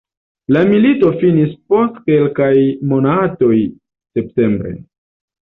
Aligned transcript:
La 0.55 0.61
milito 0.69 1.11
finis 1.19 1.51
post 1.73 1.99
kelkaj 2.07 2.49
monatoj 2.95 3.53
septembre. 3.61 4.75